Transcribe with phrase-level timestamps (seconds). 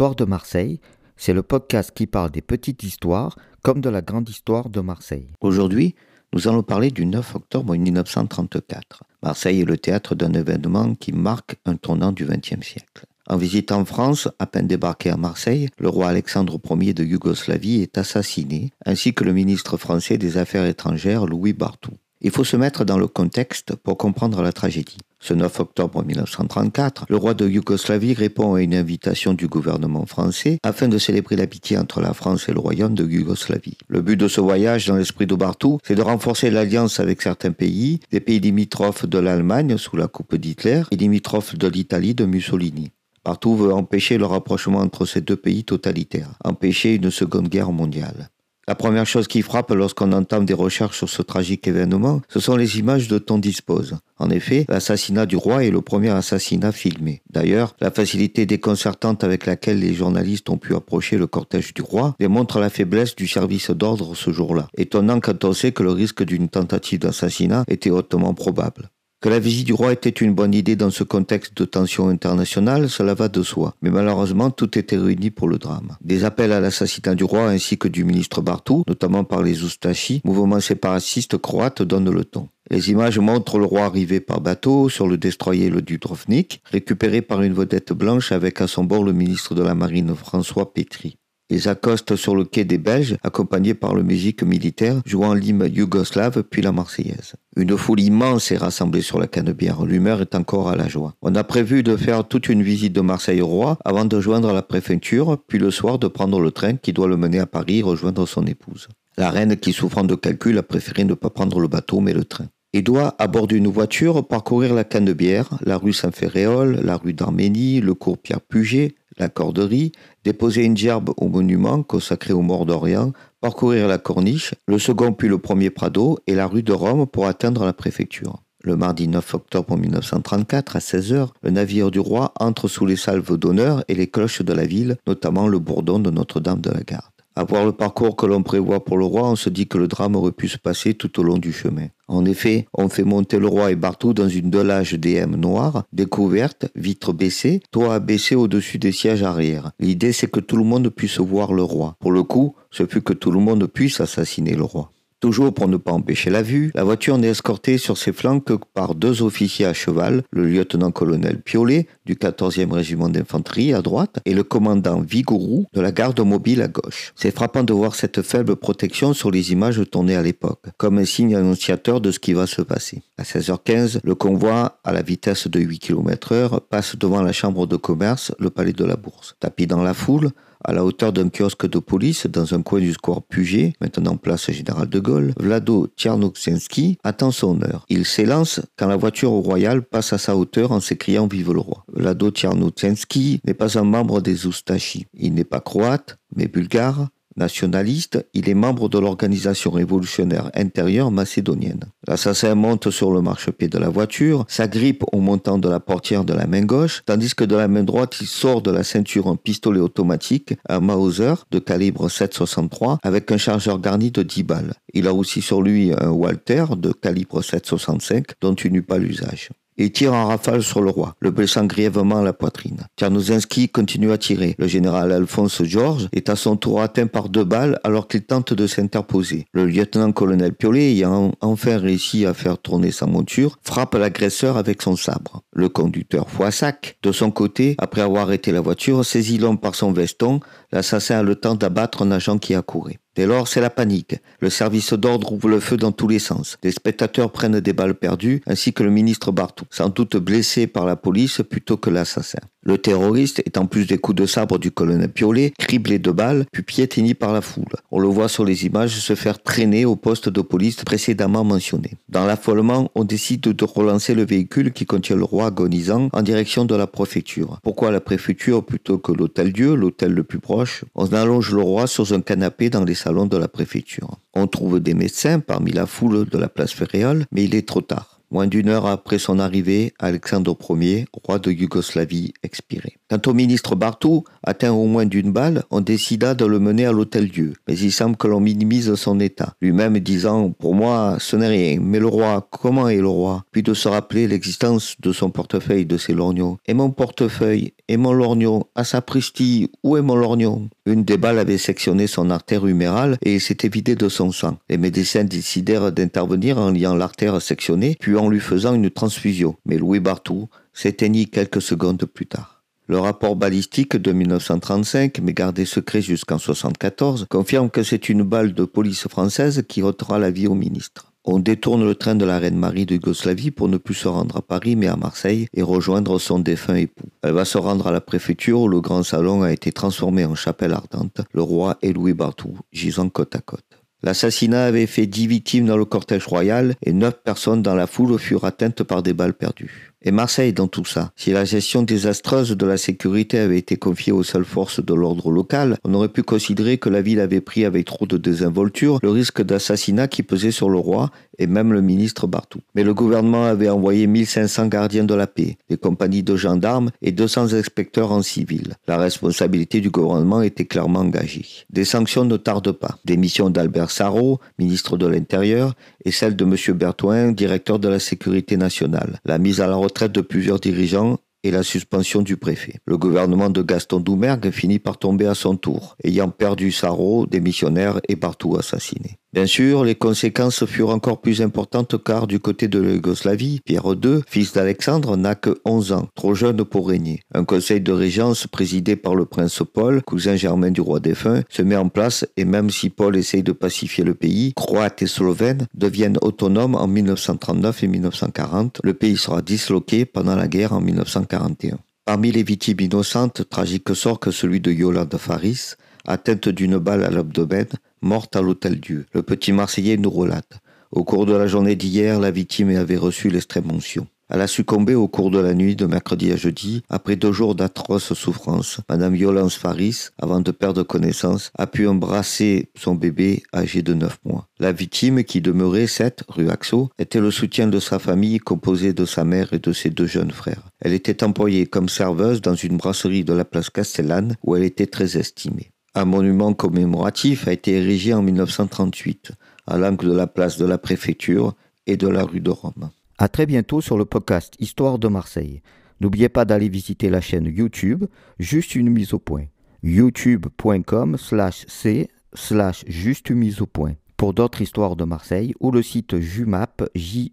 [0.00, 0.80] Histoire de Marseille,
[1.18, 5.26] c'est le podcast qui parle des petites histoires comme de la grande histoire de Marseille.
[5.42, 5.94] Aujourd'hui,
[6.32, 9.02] nous allons parler du 9 octobre 1934.
[9.22, 13.04] Marseille est le théâtre d'un événement qui marque un tournant du XXe siècle.
[13.28, 17.98] En visitant France, à peine débarqué à Marseille, le roi Alexandre Ier de Yougoslavie est
[17.98, 21.92] assassiné, ainsi que le ministre français des Affaires étrangères Louis Barthou.
[22.22, 24.96] Il faut se mettre dans le contexte pour comprendre la tragédie.
[25.22, 30.58] Ce 9 octobre 1934, le roi de Yougoslavie répond à une invitation du gouvernement français
[30.62, 33.76] afin de célébrer l'amitié entre la France et le royaume de Yougoslavie.
[33.88, 37.52] Le but de ce voyage, dans l'esprit de Bartou, c'est de renforcer l'alliance avec certains
[37.52, 42.24] pays, des pays limitrophes de l'Allemagne sous la coupe d'Hitler et limitrophes de l'Italie de
[42.24, 42.90] Mussolini.
[43.22, 48.30] Bartou veut empêcher le rapprochement entre ces deux pays totalitaires, empêcher une seconde guerre mondiale.
[48.68, 52.56] La première chose qui frappe lorsqu'on entame des recherches sur ce tragique événement, ce sont
[52.56, 53.96] les images dont on dispose.
[54.18, 57.22] En effet, l'assassinat du roi est le premier assassinat filmé.
[57.30, 62.14] D'ailleurs, la facilité déconcertante avec laquelle les journalistes ont pu approcher le cortège du roi
[62.20, 64.68] démontre la faiblesse du service d'ordre ce jour-là.
[64.76, 68.90] Étonnant quand on sait que le risque d'une tentative d'assassinat était hautement probable.
[69.22, 72.88] Que la visite du roi était une bonne idée dans ce contexte de tension internationale,
[72.88, 73.74] cela va de soi.
[73.82, 75.98] Mais malheureusement, tout était réuni pour le drame.
[76.00, 80.22] Des appels à l'assassinat du roi ainsi que du ministre Bartou, notamment par les Oustachis,
[80.24, 82.48] mouvement séparatiste croate, donnent le ton.
[82.70, 87.42] Les images montrent le roi arrivé par bateau sur le destroyer le Dubrovnik, récupéré par
[87.42, 91.18] une vedette blanche avec à son bord le ministre de la Marine François Petri.
[91.50, 96.44] Ils accostent sur le quai des Belges, accompagnés par le musique militaire, jouant l'hymne yougoslave
[96.44, 97.34] puis la Marseillaise.
[97.56, 99.84] Une foule immense est rassemblée sur la Canebière.
[99.84, 101.14] L'humeur est encore à la joie.
[101.22, 104.52] On a prévu de faire toute une visite de Marseille au roi avant de joindre
[104.52, 107.82] la préfecture, puis le soir de prendre le train qui doit le mener à Paris
[107.82, 108.86] rejoindre son épouse.
[109.18, 112.24] La reine, qui souffrant de calcul, a préféré ne pas prendre le bateau mais le
[112.24, 117.12] train et doit, à bord d'une voiture, parcourir la Canebière, la rue Saint-Ferréol, la rue
[117.12, 119.92] d'Arménie, le cours Pierre-Puget, la Corderie,
[120.24, 125.28] déposer une gerbe au monument consacré aux morts d'Orient, parcourir la Corniche, le second puis
[125.28, 128.42] le premier Prado et la rue de Rome pour atteindre la préfecture.
[128.62, 133.38] Le mardi 9 octobre 1934, à 16h, le navire du roi entre sous les salves
[133.38, 137.19] d'honneur et les cloches de la ville, notamment le bourdon de Notre-Dame de la Garde.
[137.40, 139.88] À voir le parcours que l'on prévoit pour le roi, on se dit que le
[139.88, 141.86] drame aurait pu se passer tout au long du chemin.
[142.06, 146.66] En effet, on fait monter le roi et Bartou dans une delage DM noire, découverte,
[146.74, 149.72] vitre baissée, toit abaissé au-dessus des sièges arrière.
[149.80, 151.96] L'idée c'est que tout le monde puisse voir le roi.
[151.98, 154.92] Pour le coup, ce fut que tout le monde puisse assassiner le roi.
[155.20, 158.54] Toujours pour ne pas empêcher la vue, la voiture n'est escortée sur ses flancs que
[158.72, 164.32] par deux officiers à cheval, le lieutenant-colonel Piolet du 14e régiment d'infanterie à droite et
[164.32, 167.12] le commandant Vigourou de la garde mobile à gauche.
[167.16, 171.04] C'est frappant de voir cette faible protection sur les images tournées à l'époque, comme un
[171.04, 173.02] signe annonciateur de ce qui va se passer.
[173.18, 177.66] À 16h15, le convoi, à la vitesse de 8 km heure, passe devant la chambre
[177.66, 179.36] de commerce, le palais de la Bourse.
[179.38, 180.30] Tapis dans la foule,
[180.64, 184.50] à la hauteur d'un kiosque de police dans un coin du square Puget, maintenant place
[184.50, 187.84] Général de Gaulle, Vlado Tchernoksensky attend son heure.
[187.88, 191.84] Il s'élance quand la voiture royale passe à sa hauteur en s'écriant Vive le roi.
[191.92, 195.06] Vlado Tchernoksensky n'est pas un membre des Oustachis.
[195.14, 197.08] Il n'est pas croate, mais bulgare,
[197.40, 201.84] Nationaliste, il est membre de l'organisation révolutionnaire intérieure macédonienne.
[202.06, 206.34] L'assassin monte sur le marchepied de la voiture, s'agrippe au montant de la portière de
[206.34, 209.36] la main gauche, tandis que de la main droite, il sort de la ceinture un
[209.36, 214.74] pistolet automatique, un Mauser de calibre 7,63 avec un chargeur garni de 10 balles.
[214.92, 219.48] Il a aussi sur lui un Walter de calibre 7,65 dont il n'eut pas l'usage
[219.80, 222.86] et tire en rafale sur le roi, le blessant grièvement à la poitrine.
[222.98, 224.54] Tchernozinski continue à tirer.
[224.58, 228.52] Le général Alphonse Georges est à son tour atteint par deux balles alors qu'il tente
[228.52, 229.46] de s'interposer.
[229.52, 234.96] Le lieutenant-colonel Piolet, ayant enfin réussi à faire tourner sa monture, frappe l'agresseur avec son
[234.96, 235.42] sabre.
[235.54, 239.92] Le conducteur Foissac, de son côté, après avoir arrêté la voiture, saisit l'homme par son
[239.92, 240.40] veston,
[240.72, 242.98] l'assassin a le temps d'abattre un agent qui accourait.
[243.16, 244.16] Dès lors, c'est la panique.
[244.40, 246.56] Le service d'ordre ouvre le feu dans tous les sens.
[246.62, 250.86] Les spectateurs prennent des balles perdues, ainsi que le ministre Bartou, sans doute blessé par
[250.86, 252.38] la police plutôt que l'assassin.
[252.62, 256.44] Le terroriste est en plus des coups de sabre du colonel Piolet, criblé de balles,
[256.52, 257.64] puis piétiné par la foule.
[257.90, 261.92] On le voit sur les images se faire traîner au poste de police précédemment mentionné.
[262.10, 266.66] Dans l'affolement, on décide de relancer le véhicule qui contient le roi agonisant en direction
[266.66, 267.58] de la préfecture.
[267.62, 270.84] Pourquoi la préfecture plutôt que l'hôtel-dieu, l'hôtel le plus proche?
[270.94, 274.18] On allonge le roi sur un canapé dans les salons de la préfecture.
[274.34, 277.80] On trouve des médecins parmi la foule de la place Ferréole, mais il est trop
[277.80, 278.19] tard.
[278.30, 282.99] Moins d'une heure après son arrivée, Alexandre Ier, roi de Yougoslavie, expirait.
[283.10, 286.92] Quant au ministre Bartou, atteint au moins d'une balle, on décida de le mener à
[286.92, 287.54] l'hôtel-dieu.
[287.66, 291.80] Mais il semble que l'on minimise son état, lui-même disant Pour moi, ce n'est rien,
[291.82, 293.44] mais le roi, comment est le roi?
[293.50, 296.58] Puis de se rappeler l'existence de son portefeuille de ses lorgnons.
[296.68, 302.64] Et mon portefeuille Aimont-Lorgnon à Sapristi ou Aimont-Lorgnon Une des balles avait sectionné son artère
[302.64, 304.58] humérale et s'était vidé de son sang.
[304.68, 309.56] Les médecins décidèrent d'intervenir en liant l'artère sectionnée, puis en lui faisant une transfusion.
[309.66, 312.59] Mais Louis Bartou s'éteignit quelques secondes plus tard.
[312.90, 318.52] Le rapport balistique de 1935, mais gardé secret jusqu'en 1974, confirme que c'est une balle
[318.52, 321.12] de police française qui ôtera la vie au ministre.
[321.24, 324.38] On détourne le train de la reine Marie de Yougoslavie pour ne plus se rendre
[324.38, 327.06] à Paris mais à Marseille et rejoindre son défunt époux.
[327.22, 330.34] Elle va se rendre à la préfecture où le grand salon a été transformé en
[330.34, 333.62] chapelle ardente, le roi et Louis Bartou gisant côte à côte.
[334.02, 338.18] L'assassinat avait fait dix victimes dans le cortège royal et neuf personnes dans la foule
[338.18, 339.89] furent atteintes par des balles perdues.
[340.02, 341.12] Et Marseille dans tout ça.
[341.14, 345.30] Si la gestion désastreuse de la sécurité avait été confiée aux seules forces de l'ordre
[345.30, 349.10] local, on aurait pu considérer que la ville avait pris avec trop de désinvolture le
[349.10, 352.60] risque d'assassinat qui pesait sur le roi et même le ministre Bartou.
[352.74, 357.12] Mais le gouvernement avait envoyé 1500 gardiens de la paix, des compagnies de gendarmes et
[357.12, 358.74] 200 inspecteurs en civil.
[358.88, 361.44] La responsabilité du gouvernement était clairement engagée.
[361.68, 362.98] Des sanctions ne tardent pas.
[363.04, 365.74] Démission d'Albert Sarrault, ministre de l'Intérieur,
[366.04, 366.76] et celle de M.
[366.76, 369.20] Bertouin, directeur de la sécurité nationale.
[369.24, 372.80] La mise à la retraite de plusieurs dirigeants et la suspension du préfet.
[372.86, 378.00] Le gouvernement de Gaston Doumergue finit par tomber à son tour, ayant perdu Sarro, démissionnaire
[378.08, 379.19] et partout assassiné.
[379.32, 383.84] Bien sûr, les conséquences furent encore plus importantes car du côté de la Yougoslavie, Pierre
[383.92, 387.20] II, fils d'Alexandre, n'a que 11 ans, trop jeune pour régner.
[387.32, 391.62] Un conseil de régence présidé par le prince Paul, cousin germain du roi défunt, se
[391.62, 395.68] met en place et même si Paul essaye de pacifier le pays, croates et slovènes
[395.74, 398.80] deviennent autonomes en 1939 et 1940.
[398.82, 401.78] Le pays sera disloqué pendant la guerre en 1941.
[402.04, 405.74] Parmi les victimes innocentes, tragique sort que celui de Yolande Faris,
[406.04, 407.68] atteinte d'une balle à l'abdomen,
[408.02, 409.06] morte à l'hôtel Dieu.
[409.12, 410.60] Le petit Marseillais nous relate.
[410.92, 414.06] Au cours de la journée d'hier, la victime avait reçu l'extrême onction.
[414.32, 417.56] Elle a succombé au cours de la nuit de mercredi à jeudi, après deux jours
[417.56, 418.78] d'atroces souffrances.
[418.88, 424.18] Madame Violence Faris, avant de perdre connaissance, a pu embrasser son bébé âgé de 9
[424.24, 424.46] mois.
[424.60, 429.04] La victime, qui demeurait 7 rue Axo, était le soutien de sa famille composée de
[429.04, 430.62] sa mère et de ses deux jeunes frères.
[430.80, 434.86] Elle était employée comme serveuse dans une brasserie de la place Castellane où elle était
[434.86, 435.69] très estimée.
[435.94, 439.32] Un monument commémoratif a été érigé en 1938
[439.66, 441.54] à l'angle de la place de la préfecture
[441.86, 442.90] et de la rue de Rome.
[443.18, 445.62] À très bientôt sur le podcast Histoire de Marseille.
[446.00, 448.04] N'oubliez pas d'aller visiter la chaîne YouTube,
[448.38, 449.46] juste une mise au point.
[449.82, 455.82] youtube.com slash c slash juste mise au point pour d'autres histoires de Marseille ou le
[455.82, 457.32] site jumap, j